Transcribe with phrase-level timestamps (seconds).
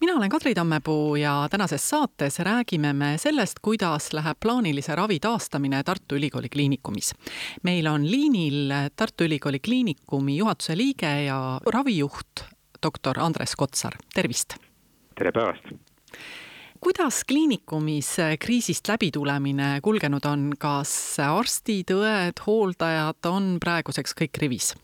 [0.00, 5.82] mina olen Kadri Tammepuu ja tänases saates räägime me sellest, kuidas läheb plaanilise ravi taastamine
[5.82, 7.14] Tartu Ülikooli Kliinikumis.
[7.62, 12.44] meil on liinil Tartu Ülikooli Kliinikumi juhatuse liige ja ravijuht
[12.82, 14.54] doktor Andres Kotsar, tervist!
[15.18, 15.64] tere päevast!
[16.80, 24.74] kuidas kliinikumis kriisist läbitulemine kulgenud on, kas arstid, õed, hooldajad on praeguseks kõik rivis?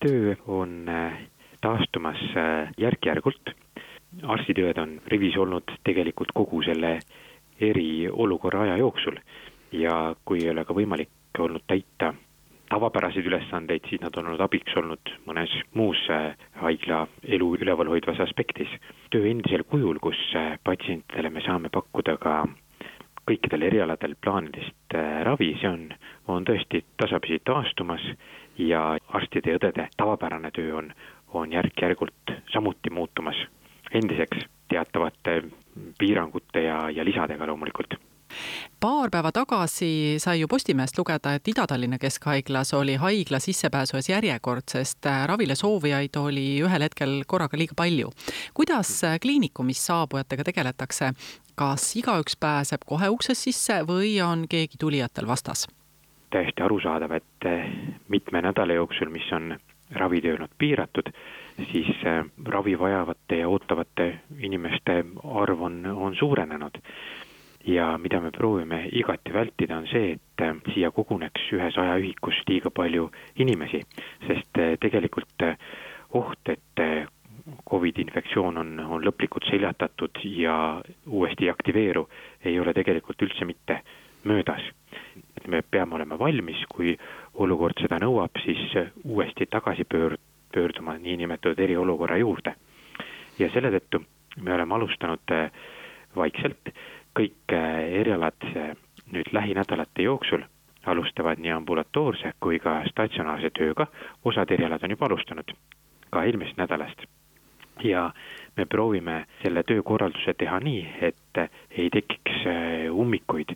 [0.00, 0.86] töö on
[1.60, 2.20] taastumas
[2.78, 3.65] järk-järgult
[4.22, 6.98] arstid-õed on rivis olnud tegelikult kogu selle
[7.60, 9.18] eriolukorra aja jooksul
[9.72, 12.14] ja kui ei ole ka võimalik olnud täita
[12.68, 18.20] tavapäraseid ülesandeid, siis nad on olnud abiks olnud mõnes muus äh, haigla elu üleval hoidvas
[18.20, 18.68] aspektis.
[19.10, 22.44] töö endisel kujul, kus äh, patsientidele me saame pakkuda ka
[23.26, 25.88] kõikidel erialadel plaanilist äh, ravi, see on,
[26.28, 28.02] on tõesti tasapisi taastumas
[28.58, 30.92] ja arstide ja õdede tavapärane töö on,
[31.34, 33.46] on järk-järgult samuti muutumas
[33.94, 35.42] endiseks teatavate
[35.98, 37.98] piirangute ja, ja lisadega loomulikult
[38.80, 44.66] paar päeva tagasi sai ju Postimehest lugeda, et Ida-Tallinna Keskhaiglas oli haigla sissepääsu ees järjekord,
[44.70, 48.10] sest ravile soovijaid oli ühel hetkel korraga liiga palju.
[48.54, 51.12] kuidas kliinikumis saabujatega tegeletakse?
[51.54, 55.68] kas igaüks pääseb kohe uksest sisse või on keegi tulijatel vastas?
[56.30, 57.46] täiesti arusaadav, et
[58.08, 59.56] mitme nädala jooksul, mis on
[59.90, 61.12] ravitöö olnud piiratud,
[61.72, 66.78] siis äh, ravi vajavate ja ootavate inimeste arv on, on suurenenud.
[67.66, 72.70] ja mida me proovime igati vältida, on see, et äh, siia koguneks ühes ajaühikus liiga
[72.70, 73.10] palju
[73.42, 73.80] inimesi,
[74.26, 75.42] sest äh, tegelikult
[76.14, 76.84] oht, et
[77.70, 82.08] Covidi infektsioon on, on lõplikult seljatatud ja uuesti ei aktiveeru,
[82.44, 83.80] ei ole tegelikult üldse mitte
[84.24, 84.62] möödas.
[85.36, 86.96] et me peame olema valmis, kui
[87.34, 88.72] olukord seda nõuab, siis
[89.04, 90.18] uuesti tagasi pöör-,
[90.56, 92.54] pöörduma niinimetatud eriolukorra juurde.
[93.38, 94.00] ja selle tõttu
[94.40, 95.50] me oleme alustanud äh,
[96.16, 96.70] vaikselt,
[97.16, 98.72] kõik äh, erialad äh,
[99.12, 100.44] nüüd lähinädalate jooksul
[100.86, 103.88] alustavad nii ambulatoorse kui ka statsionaarse tööga,
[104.24, 105.52] osad erialad on juba alustanud
[106.10, 107.04] ka eelmisest nädalast.
[107.84, 108.10] ja
[108.56, 111.40] me proovime selle töökorralduse teha nii, et
[111.70, 112.46] ei tekiks
[112.90, 113.52] ummikuid.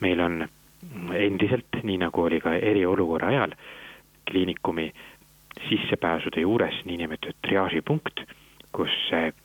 [0.00, 0.48] meil on
[1.14, 3.54] endiselt, nii nagu oli ka eriolukorra ajal,
[4.30, 4.92] kliinikumi
[5.68, 8.24] sissepääsude juures niinimetatud triaažipunkt,
[8.72, 8.94] kus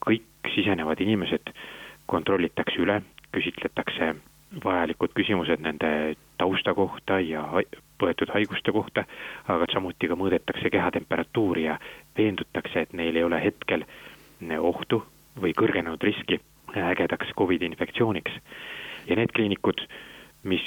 [0.05, 1.53] kõik sisenevad inimesed
[2.09, 3.01] kontrollitakse üle,
[3.35, 4.15] küsitletakse
[4.63, 7.43] vajalikud küsimused nende tausta kohta ja
[8.01, 9.05] põetud haiguste kohta,
[9.47, 11.77] aga samuti ka mõõdetakse kehatemperatuuri ja
[12.17, 13.85] veendutakse, et neil ei ole hetkel
[14.59, 15.03] ohtu
[15.39, 16.39] või kõrgenenud riski
[16.75, 18.31] ägedaks Covidi infektsiooniks.
[19.07, 19.81] ja need kliinikud,
[20.43, 20.65] mis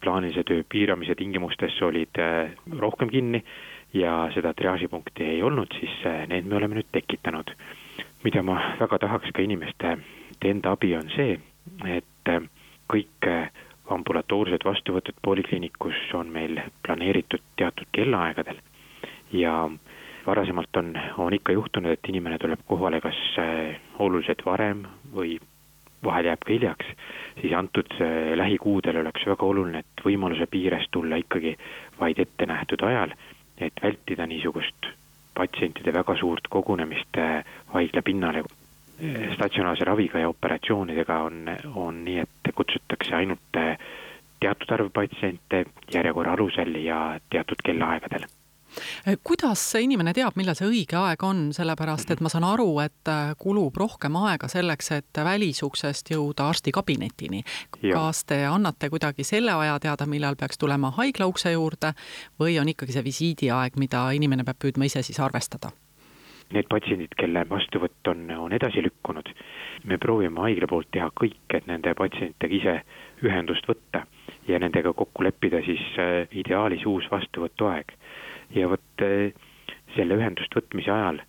[0.00, 2.18] plaanilise töö piiramise tingimustes olid
[2.78, 3.42] rohkem kinni,
[3.94, 7.54] ja seda triaažipunkti ei olnud, siis eh, need me oleme nüüd tekitanud.
[8.24, 9.96] mida ma väga tahaks ka inimeste
[10.46, 11.40] enda abi, on see,
[11.90, 12.44] et eh,
[12.92, 13.48] kõik eh,
[13.90, 18.60] ambulatoorsed vastuvõtud polikliinikus on meil planeeritud teatud kellaaegadel.
[19.32, 19.68] Ja
[20.26, 23.18] varasemalt on, on ikka juhtunud, et inimene tuleb kohale kas
[23.98, 25.36] oluliselt varem või
[26.04, 26.94] vahel jääb ka hiljaks,
[27.40, 27.98] siis antud
[28.38, 31.56] lähikuudel oleks väga oluline, et võimaluse piires tulla ikkagi
[32.00, 33.12] vaid ettenähtud ajal
[33.66, 34.90] et vältida niisugust
[35.34, 38.44] patsientide väga suurt kogunemist äh, haigla pinnale.
[39.02, 43.78] Äh, statsionaarse raviga ja operatsioonidega on, on nii, et kutsutakse ainult äh,
[44.40, 45.64] teatud arv patsiente
[45.94, 48.28] järjekorra alusel ja teatud kellaaegadel
[49.24, 53.32] kuidas inimene teab, millal see õige aeg on, sellepärast et ma saan aru, et äh,
[53.38, 57.42] kulub rohkem aega selleks, et välisuksest jõuda arstikabinetini.
[57.82, 61.94] kas te annate kuidagi selle aja teada, millal peaks tulema haigla ukse juurde
[62.40, 65.72] või on ikkagi see visiidiaeg, mida inimene peab püüdma ise siis arvestada?
[66.52, 69.28] Need patsiendid, kelle vastuvõtt on, on edasi lükkunud,
[69.88, 72.74] me proovime haigla poolt teha kõik, et nende patsientidega ise
[73.24, 74.04] ühendust võtta
[74.46, 77.96] ja nendega kokku leppida siis äh, ideaalis uus vastuvõtuaeg
[78.54, 79.32] ja vot eh,
[79.96, 81.22] selle ühendust võtmise ajal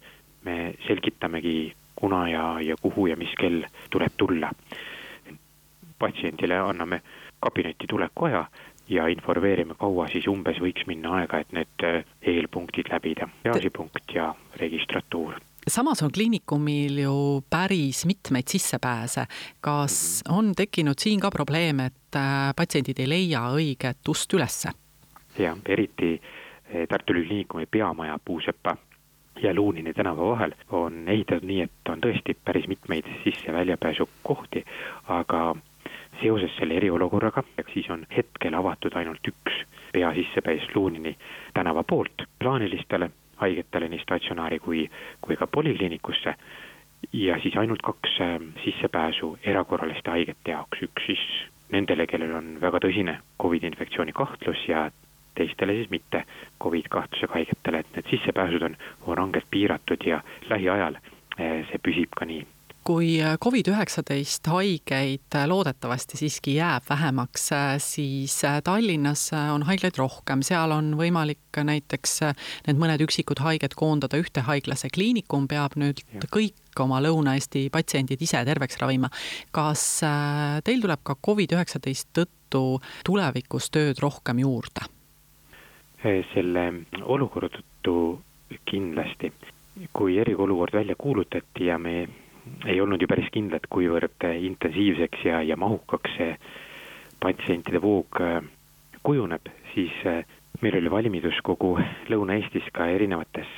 [0.44, 4.52] me selgitamegi, kuna ja, ja kuhu ja mis kell tuleb tulla.
[6.00, 7.02] patsiendile anname
[7.40, 8.46] kabinetti tuleku aja
[8.90, 14.34] ja informeerime, kaua siis umbes võiks minna aega, et need eh, eelpunktid läbida, triaažipunkt ja
[14.60, 19.26] registratuur samas on kliinikumil ju päris mitmeid sissepääse.
[19.62, 24.74] kas on tekkinud siin ka probleem, et eh, patsiendid ei leia õiget ust ülesse?
[25.40, 26.20] jah, eriti
[26.94, 28.78] Tartu Ülikooli peamaja Puusepa
[29.42, 34.62] ja Luunini tänava vahel on ehitatud nii, et on tõesti päris mitmeid sisse- ja väljapääsukohti,
[35.08, 35.56] aga
[36.22, 37.44] seoses selle eriolukorraga,
[37.74, 39.58] siis on hetkel avatud ainult üks
[39.94, 41.18] peasissepääs Luunini
[41.54, 43.10] tänava poolt plaanilistele
[43.42, 44.90] haigetele, nii statsionaari kui,
[45.22, 46.36] kui ka polikliinikusse
[47.14, 51.26] ja siis ainult kaks äh, sissepääsu erakorraliste haigete jaoks, üks siis
[51.72, 54.92] nendele, kellel on väga tõsine Covidi infektsiooni kahtlus ja
[55.36, 56.24] teistele siis mitte
[56.64, 62.14] Covid kahtlusega haigetele, et need sissepääsud on, on rangelt piiratud ja lähiajal äh, see püsib
[62.20, 62.46] ka nii
[62.84, 70.44] kui äh, Covid-19 haigeid äh, loodetavasti siiski jääb vähemaks, äh, siis Tallinnas on haiglaid rohkem,
[70.44, 72.20] seal on võimalik näiteks
[72.68, 76.26] need mõned üksikud haiged koondada ühte haiglasse, kliinikum peab nüüd ja.
[76.28, 79.10] kõik oma Lõuna-Eesti patsiendid ise terveks ravima.
[79.52, 80.02] kas
[80.66, 82.66] teil tuleb ka Covid-19 tõttu
[83.06, 84.90] tulevikus tööd rohkem juurde?
[86.34, 86.64] Selle
[87.02, 87.96] olukorra tõttu
[88.66, 89.32] kindlasti.
[89.94, 92.08] kui eriolukord välja kuulutati ja me
[92.66, 96.36] ei olnud ju päris kindlad, kuivõrd intensiivseks ja, ja mahukaks see
[97.20, 98.44] patsientide voog äh,
[99.04, 100.26] kujuneb, siis äh,
[100.62, 101.78] meil oli valmidus kogu
[102.12, 103.50] Lõuna-Eestis ka erinevates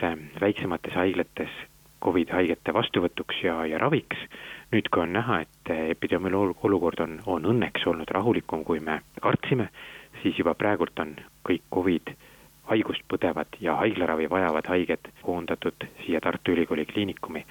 [0.41, 1.57] väiksemates haiglates
[2.05, 4.21] Covid haigete vastuvõtuks ja, ja raviks.
[4.71, 9.67] nüüd, kui on näha, et epidemioloogia olukord on, on õnneks olnud rahulikum, kui me kartsime,
[10.21, 11.15] siis juba praegult on
[11.47, 12.13] kõik Covid
[12.69, 17.45] haigust põdevad ja haiglaravi vajavad haiged koondatud siia Tartu Ülikooli Kliinikumi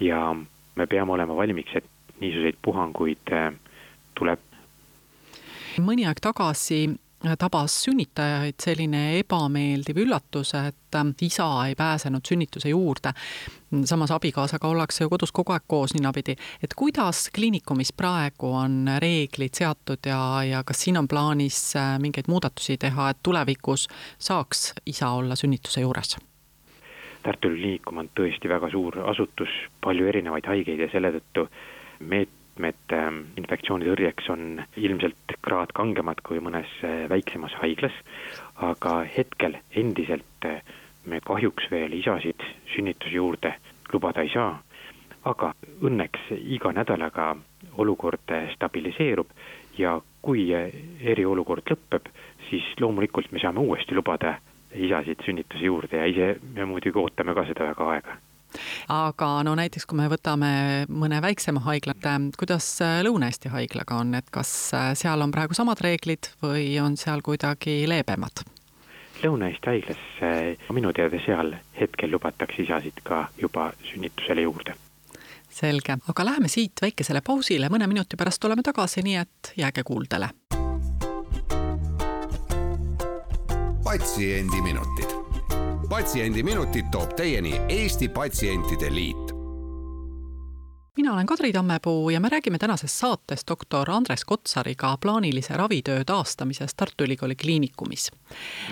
[0.00, 0.36] ja
[0.74, 1.84] me peame olema valmiks, et
[2.20, 3.52] niisuguseid puhanguid äh,
[4.18, 4.40] tuleb.
[5.80, 6.82] mõni aeg tagasi
[7.38, 13.12] tabas sünnitajaid selline ebameeldiv üllatus, et äh, isa ei pääsenud sünnituse juurde.
[13.84, 16.36] samas abikaasaga ollakse ju kodus kogu aeg koos ninapidi.
[16.62, 22.24] et kuidas kliinikumis praegu on reeglid seatud ja, ja kas siin on plaanis äh, mingeid
[22.28, 23.88] muudatusi teha, et tulevikus
[24.18, 26.16] saaks isa olla sünnituse juures?
[27.22, 29.52] Tartu Ülikool on tõesti väga suur asutus,
[29.84, 31.50] palju erinevaid haigeid ja selle tõttu
[32.58, 37.94] meetmed ähm, infektsioonitõrjeks on ilmselt kraad kangemad kui mõnes äh, väiksemas haiglas,
[38.56, 40.62] aga hetkel endiselt äh,
[41.06, 42.42] me kahjuks veel isasid
[42.74, 43.54] sünnituse juurde
[43.92, 44.58] lubada ei saa,
[45.24, 45.52] aga
[45.82, 47.34] õnneks iga nädalaga
[47.78, 49.30] olukord äh, stabiliseerub
[49.78, 52.10] ja kui eriolukord lõpeb,
[52.50, 54.36] siis loomulikult me saame uuesti lubada
[54.74, 58.18] isasid sünnituse juurde ja ise me muidugi ootame ka seda väga aega
[58.88, 60.52] aga no näiteks, kui me võtame
[60.90, 61.94] mõne väiksema haigla,
[62.38, 62.68] kuidas
[63.06, 64.52] Lõuna-Eesti haiglaga on, et kas
[64.98, 68.44] seal on praegu samad reeglid või on seal kuidagi leebemad?
[69.20, 74.76] Lõuna-Eesti haiglas minu teada seal hetkel lubatakse isasid ka juba sünnitusele juurde.
[75.50, 80.30] selge, aga läheme siit väikesele pausile, mõne minuti pärast tuleme tagasi, nii et jääge kuuldele
[83.90, 85.09] patsiendiminutid.
[85.90, 89.32] Patsiendiminutid toob teieni Eesti Patsientide Liit
[90.96, 96.76] mina olen Kadri Tammepuu ja me räägime tänases saates doktor Andres Kotsariga plaanilise ravitöö taastamisest
[96.76, 98.10] Tartu Ülikooli Kliinikumis.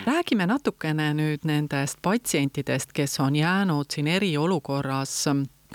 [0.06, 5.24] räägime natukene nüüd nendest patsientidest, kes on jäänud siin eriolukorras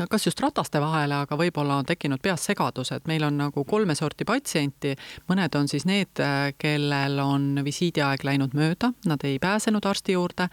[0.10, 3.95] kas just rataste vahele, aga võib-olla on tekkinud peas segadus, et meil on nagu kolme
[3.95, 4.95] sorti patsienti.
[5.30, 6.22] mõned on siis need,
[6.57, 10.50] kellel on visiidiaeg läinud mööda, nad ei pääsenud arsti juurde.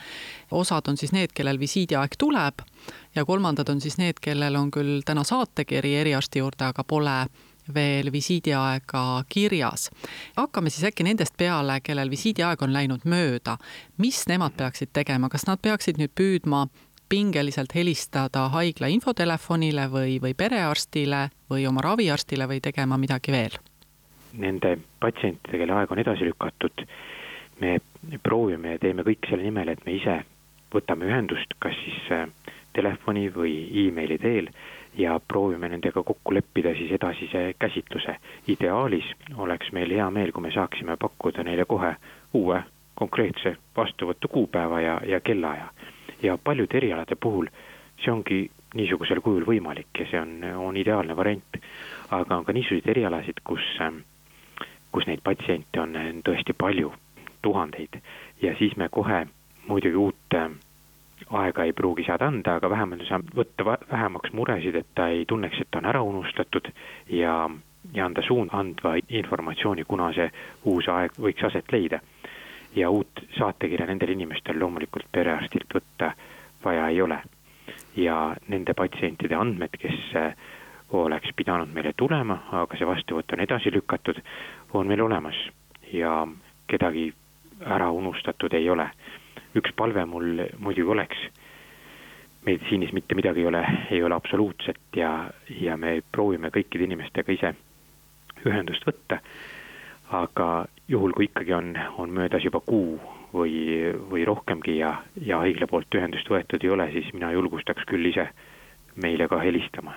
[0.51, 2.63] osad on siis need, kellel visiidiaeg tuleb
[3.15, 7.27] ja kolmandad on siis need, kellel on küll täna saatekiri eriarsti juurde, aga pole
[7.75, 9.91] veel visiidiaega kirjas.
[10.37, 13.57] hakkame siis äkki nendest peale, kellel visiidiaeg on läinud mööda.
[13.97, 16.69] mis nemad peaksid tegema, kas nad peaksid nüüd püüdma
[17.11, 23.59] pingeliselt helistada haigla infotelefonile või, või perearstile või oma raviarstile või tegema midagi veel?
[24.39, 26.85] Nende patsientide, kelle aeg on edasi lükatud,
[27.61, 27.81] me
[28.23, 30.21] proovime ja teeme kõik selle nimel, et me ise
[30.71, 32.29] võtame ühendust, kas siis äh,
[32.79, 33.55] telefoni või
[33.89, 34.51] emaili teel
[34.99, 38.17] ja proovime nendega kokku leppida siis edasise käsitluse.
[38.49, 39.05] ideaalis
[39.37, 41.97] oleks meil hea meel, kui me saaksime pakkuda neile kohe
[42.35, 42.63] uue
[42.95, 45.71] konkreetse vastuvõtu kuupäeva ja, ja kellaaja
[46.23, 47.49] ja paljude erialade puhul
[48.01, 48.41] see ongi
[48.75, 51.61] niisugusel kujul võimalik ja see on, on ideaalne variant.
[52.11, 53.67] aga on ka niisuguseid erialasid, kus,
[54.93, 55.95] kus neid patsiente on
[56.27, 56.93] tõesti palju,
[57.43, 58.01] tuhandeid
[58.43, 59.27] ja siis me kohe
[59.69, 60.37] muidugi uut
[61.31, 65.61] aega ei pruugi saada anda, aga vähemalt saab võtta vähemaks muresid, et ta ei tunneks,
[65.61, 66.71] et ta on ära unustatud
[67.09, 67.35] ja,
[67.95, 70.31] ja anda suund andva informatsiooni, kuna see
[70.65, 72.01] uus aeg võiks aset leida
[72.77, 76.13] ja uut saatekirja nendel inimestel loomulikult perearstilt võtta
[76.65, 77.23] vaja ei ole.
[77.97, 80.35] ja nende patsientide andmed, kes äh,
[80.93, 84.21] oleks pidanud meile tulema, aga see vastuvõtt on edasi lükatud,
[84.75, 85.37] on meil olemas
[85.93, 86.27] ja
[86.71, 87.11] kedagi
[87.67, 88.91] ära unustatud ei ole.
[89.55, 91.23] üks palve mul muidugi oleks,
[92.47, 97.55] meditsiinis mitte midagi ei ole, ei ole absoluutset ja, ja me proovime kõikide inimestega ise
[98.47, 99.19] ühendust võtta,
[100.11, 102.99] aga juhul, kui ikkagi on, on möödas juba kuu
[103.33, 103.55] või,
[104.11, 108.31] või rohkemgi ja, ja haigla poolt ühendust võetud ei ole, siis mina julgustaks küll ise
[109.01, 109.95] meile ka helistama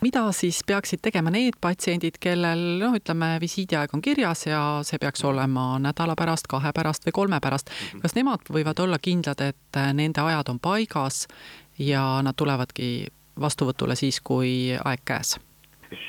[0.00, 5.24] mida siis peaksid tegema need patsiendid, kellel noh, ütleme visiidiaeg on kirjas ja see peaks
[5.28, 7.70] olema nädala pärast, kahe pärast või kolme pärast.
[7.70, 8.00] Mhm.
[8.00, 11.26] kas nemad võivad olla kindlad, et nende ajad on paigas
[11.78, 13.08] ja nad tulevadki
[13.40, 15.38] vastuvõtule siis, kui aeg käes?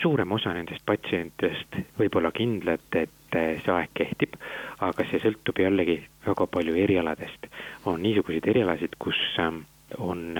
[0.02, 4.36] suurem osa nendest patsientidest võib olla kindlad, et see aeg kehtib,
[4.80, 7.48] aga see sõltub jällegi väga palju erialadest.
[7.86, 9.64] on niisuguseid erialasid, kus ähm,
[9.98, 10.40] on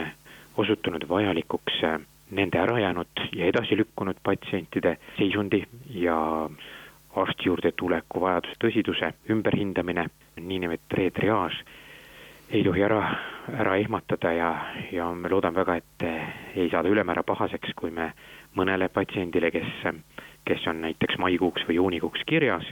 [0.58, 2.00] osutunud vajalikuks äh,
[2.32, 6.50] nende ära jäänud ja edasi lükkunud patsientide seisundi ja
[7.16, 10.06] arsti juurde tuleku vajaduse tõsiduse ümberhindamine,
[10.40, 11.58] niinimetatud retriaaž,
[12.52, 13.02] ei tohi ära,
[13.60, 14.52] ära ehmatada ja,
[14.92, 16.06] ja me loodame väga, et
[16.56, 18.12] ei saada ülemäära pahaseks, kui me
[18.56, 19.72] mõnele patsiendile, kes,
[20.46, 22.66] kes on näiteks maikuuks või juunikuuks kirjas,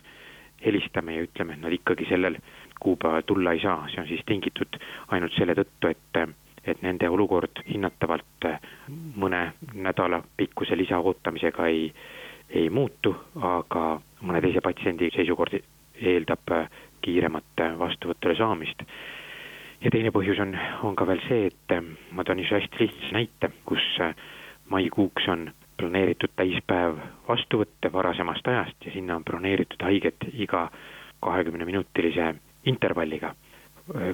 [0.66, 2.38] helistame ja ütleme, et nad ikkagi sellel
[2.80, 4.80] kuupäeval tulla ei saa, see on siis tingitud
[5.16, 6.24] ainult selle tõttu, et
[6.68, 8.46] et nende olukord hinnatavalt
[9.16, 11.88] mõne nädala pikkuse lisaootamisega ei,
[12.50, 15.56] ei muutu, aga mõne teise patsiendi seisukord
[15.96, 16.54] eeldab
[17.02, 18.84] kiiremat vastuvõtule saamist.
[19.82, 21.76] ja teine põhjus on, on ka veel see, et
[22.12, 23.86] ma toon niisuguse hästi lihtsa näite, kus
[24.70, 25.50] maikuuks on
[25.80, 30.68] planeeritud täispäev vastuvõtte varasemast ajast ja sinna on broneeritud haiged iga
[31.24, 32.34] kahekümneminutilise
[32.66, 33.36] intervalliga.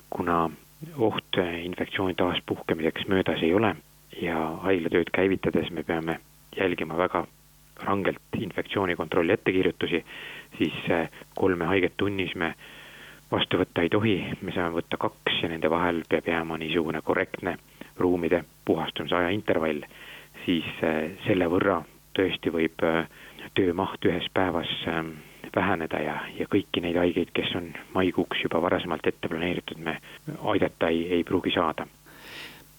[0.09, 0.49] kuna
[0.97, 3.75] oht infektsiooni taaspuhkemiseks möödas ei ole
[4.21, 6.19] ja haiglatööd käivitades me peame
[6.57, 7.25] jälgima väga
[7.83, 10.05] rangelt infektsioonikontrolli ettekirjutusi,
[10.57, 10.73] siis
[11.35, 12.53] kolme haiget tunnis me
[13.31, 17.57] vastu võtta ei tohi, me saame võtta kaks ja nende vahel peab jääma niisugune korrektne
[17.97, 19.81] ruumide puhastamise aja intervall
[20.45, 21.81] siis äh, selle võrra
[22.15, 23.05] tõesti võib äh,
[23.55, 25.17] töömaht ühes päevas ähm,
[25.55, 29.99] väheneda ja, ja kõiki neid haigeid, kes on maikuuks juba varasemalt ette planeeritud, me
[30.53, 31.87] aidata ei, ei pruugi saada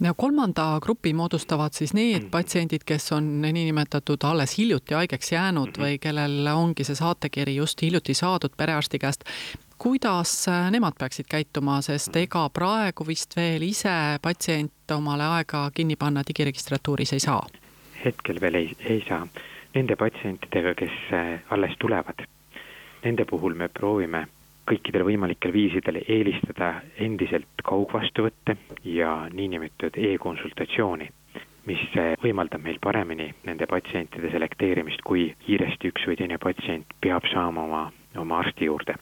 [0.00, 2.30] ja kolmanda grupi moodustavad siis need mm.
[2.30, 5.82] patsiendid, kes on niinimetatud alles hiljuti haigeks jäänud -hmm.
[5.82, 9.24] või kellel ongi see saatekiri just hiljuti saadud perearsti käest.
[9.78, 15.96] Kuidas äh, nemad peaksid käituma, sest ega praegu vist veel ise patsient omale aega kinni
[15.96, 17.42] panna digiregistratuuris ei saa?
[18.04, 19.26] hetkel veel ei, ei saa.
[19.74, 22.22] Nende patsientidega, kes äh, alles tulevad,
[23.04, 24.26] nende puhul me proovime
[24.66, 31.08] kõikidel võimalikel viisidel eelistada endiselt kaugvastuvõtte ja niinimetatud e-konsultatsiooni,
[31.70, 37.28] mis äh, võimaldab meil paremini nende patsientide selekteerimist, kui kiiresti üks või teine patsient peab
[37.32, 37.84] saama oma,
[38.16, 38.96] oma arsti juurde.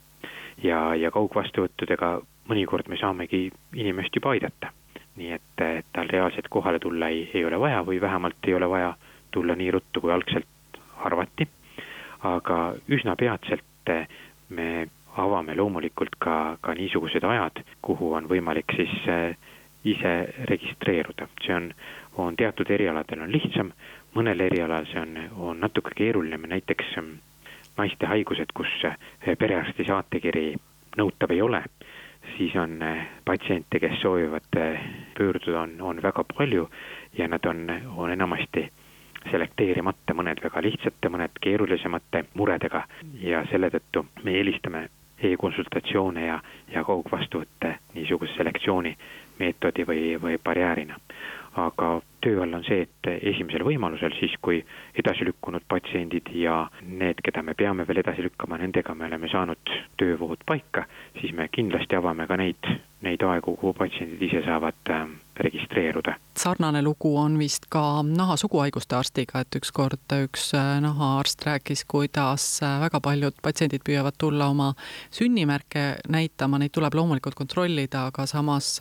[0.62, 2.18] Ja, ja kaugvastuvõttudega
[2.48, 4.72] mõnikord me saamegi inimest juba aidata.
[5.16, 8.68] Nii et, et tal reaalselt kohale tulla ei, ei ole vaja või vähemalt ei ole
[8.68, 8.94] vaja
[9.30, 11.48] tulla nii ruttu, kui algselt arvati.
[12.24, 13.90] aga üsna peatselt
[14.48, 19.36] me avame loomulikult ka, ka niisugused ajad, kuhu on võimalik siis eh,
[19.84, 20.14] ise
[20.50, 21.68] registreeruda, see on,
[22.16, 23.72] on teatud erialadel on lihtsam,
[24.16, 25.14] mõnel erialal see on,
[25.50, 27.18] on natuke keeruline, näiteks mm,
[27.76, 30.54] naiste haigused, kus eh, perearsti saatekiri
[30.98, 31.64] nõutav ei ole
[32.36, 34.80] siis on eh, patsiente, kes soovivad eh,
[35.18, 36.68] pöörduda, on, on väga palju
[37.18, 37.66] ja nad on,
[37.96, 38.70] on enamasti
[39.30, 42.84] selekteerimata, mõned väga lihtsate, mõned keerulisemate muredega
[43.20, 44.88] ja selle tõttu me eelistame
[45.24, 46.40] e-konsultatsioone ja,
[46.74, 48.96] ja kaugvastuvõtte niisuguse selektsiooni
[49.38, 50.98] meetodi või, või barjäärina.
[51.56, 54.62] aga töö all on see, et esimesel võimalusel, siis kui
[54.98, 59.74] edasi lükkunud patsiendid ja need, keda me peame veel edasi lükkama, nendega me oleme saanud
[60.00, 60.86] töövood paika,
[61.20, 62.70] siis me kindlasti avame ka neid,
[63.04, 65.04] neid aegu, kuhu patsiendid ise saavad äh,
[65.36, 66.14] registreeruda.
[66.38, 72.78] sarnane lugu on vist ka nahasuguhaiguste arstiga, et ükskord üks äh, nahaarst rääkis, kuidas äh,
[72.86, 74.72] väga paljud patsiendid püüavad tulla oma
[75.12, 78.78] sünnimärke näitama, neid tuleb loomulikult kontrollida, aga samas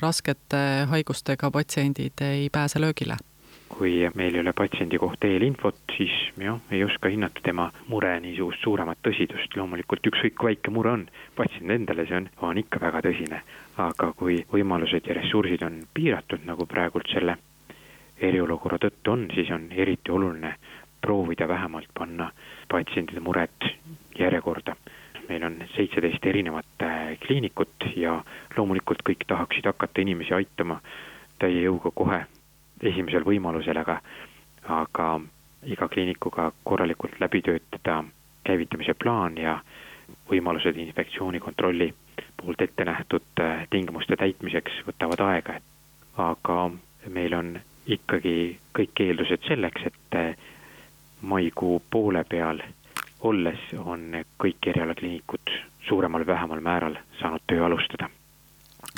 [0.00, 3.16] raskete haigustega patsiendid ei pääse löögile
[3.78, 8.62] kui meil ei ole patsiendi kohta eelinfot, siis jah, ei oska hinnata tema mure niisugust
[8.62, 11.02] suuremat tõsidust, loomulikult ükskõik kui väike mure on,
[11.36, 13.40] patsiendi endale see on, on ikka väga tõsine.
[13.76, 17.34] aga kui võimalused ja ressursid on piiratud, nagu praegult selle
[18.22, 20.54] eriolukorra tõttu on, siis on eriti oluline
[21.02, 22.30] proovida vähemalt panna
[22.70, 23.70] patsientide mured
[24.18, 24.76] järjekorda.
[25.28, 28.22] meil on seitseteist erinevat äh, kliinikut ja
[28.56, 30.80] loomulikult kõik tahaksid hakata inimesi aitama
[31.38, 32.24] täie jõuga kohe
[32.90, 33.98] esimesel võimalusel, aga,
[34.68, 35.08] aga
[35.64, 38.02] iga kliinikuga korralikult läbi töötada
[38.44, 39.58] käivitamise plaan ja
[40.30, 41.92] võimalused infektsiooni kontrolli
[42.36, 45.58] poolt ette nähtud tingimuste täitmiseks võtavad aega,
[46.20, 46.58] aga
[47.08, 47.54] meil on
[47.86, 50.18] ikkagi kõik eeldused selleks, et
[51.22, 52.60] maikuu poole peal
[53.24, 55.56] olles on kõik erialakliinikud
[55.88, 58.10] suuremal või vähemal määral saanud töö alustada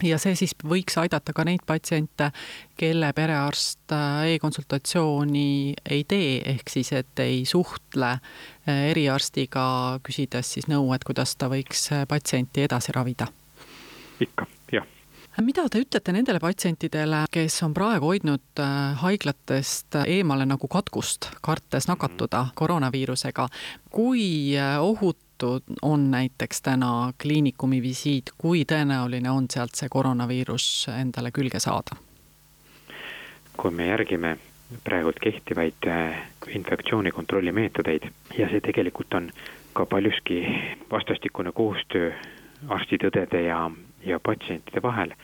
[0.05, 2.31] ja see siis võiks aidata ka neid patsiente,
[2.79, 9.67] kelle perearst äh, e-konsultatsiooni ei tee, ehk siis et ei suhtle äh, eriarstiga,
[10.07, 13.31] küsides siis nõu, et kuidas ta võiks äh, patsienti edasi ravida.
[14.21, 14.93] ikka, jah
[15.45, 18.63] mida te ütlete nendele patsientidele, kes on praegu hoidnud
[19.03, 22.55] haiglatest eemale nagu katkust, kartes nakatuda mhm.
[22.57, 23.45] koroonaviirusega,
[23.93, 31.31] kui ohut ohutu on näiteks täna kliinikumi visiit, kui tõenäoline on sealt see koroonaviirus endale
[31.31, 31.97] külge saada?
[33.57, 34.37] kui me järgime
[34.85, 38.05] praegult kehtivaid äh, infektsiooni kontrolli meetodeid
[38.39, 39.31] ja see tegelikult on
[39.73, 40.43] ka paljuski
[40.91, 42.13] vastastikune koostöö
[42.69, 43.71] arstid-õdede ja,
[44.05, 45.15] ja patsientide vahel,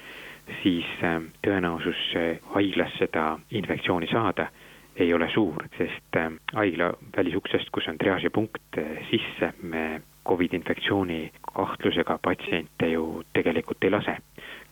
[0.62, 4.48] siis äh, tõenäosus äh, haiglas seda infektsiooni saada
[4.96, 11.32] ei ole suur, sest äh, haigla välisuksest, kus on triaažipunkt äh, sisse, me Covid infektsiooni
[11.54, 14.16] kahtlusega patsiente ju tegelikult ei lase.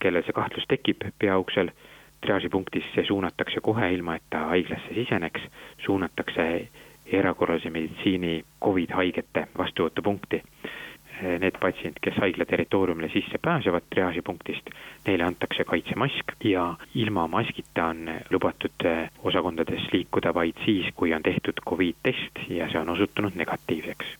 [0.01, 1.69] kellel see kahtlus tekib peauksel,
[2.25, 5.43] triaažipunktisse suunatakse kohe, ilma et ta haiglasse siseneks,
[5.85, 6.69] suunatakse
[7.13, 10.43] erakorralise meditsiini Covid haigete vastuvõtupunkti
[11.21, 14.71] need patsiendid, kes haigla territooriumile sisse pääsevad triaažipunktist,
[15.07, 21.23] neile antakse kaitsemask ja ilma maskita on lubatud eh, osakondades liikuda vaid siis, kui on
[21.23, 24.17] tehtud Covid test ja see on osutunud negatiivseks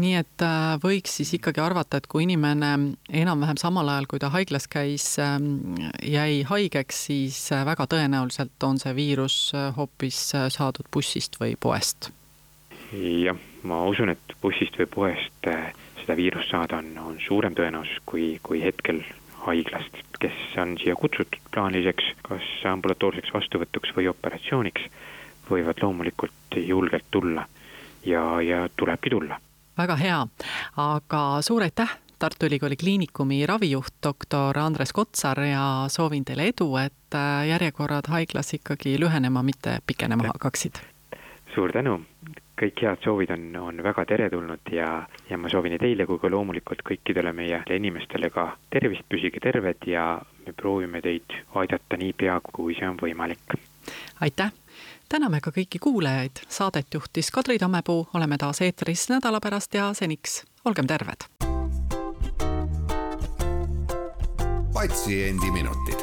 [0.00, 2.70] nii et äh, võiks siis ikkagi arvata, et kui inimene
[3.22, 8.80] enam-vähem samal ajal, kui ta haiglas käis, ähm, jäi haigeks, siis äh, väga tõenäoliselt on
[8.82, 10.22] see viirus äh, hoopis
[10.56, 12.10] saadud bussist või poest.
[12.92, 15.50] jah, ma usun, et bussist või poest
[16.10, 19.04] seda viirust saada on, on suurem tõenäosus kui, kui hetkel
[19.44, 24.88] haiglast, kes on siia kutsutud plaaniliseks, kas ambulatoorseks vastuvõtuks või operatsiooniks,
[25.50, 27.46] võivad loomulikult julgelt tulla
[28.04, 29.38] ja, ja tulebki tulla.
[29.78, 30.18] väga hea,
[30.76, 37.14] aga suur aitäh, Tartu Ülikooli Kliinikumi ravijuht doktor Andres Kotsar ja soovin teile edu, et
[37.14, 40.82] äh, järjekorrad haiglas ikkagi lühenema, mitte pikenema hakkaksid.
[41.54, 42.00] suur tänu,
[42.60, 44.90] kõik head soovid on, on väga teretulnud ja,
[45.30, 49.86] ja ma soovin nii teile kui ka loomulikult kõikidele meie inimestele ka tervist, püsige terved
[49.88, 53.56] ja me proovime teid aidata niipea, kui see on võimalik.
[54.20, 54.52] aitäh!
[55.08, 60.44] täname ka kõiki kuulajaid, saadet juhtis Kadri Tammepuu, oleme taas eetris nädala pärast ja seniks
[60.64, 61.28] olgem terved!
[64.74, 66.00] patsiendiminutid.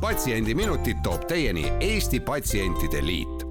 [0.00, 3.41] patsiendiminutid toob teieni Eesti Patsientide Liit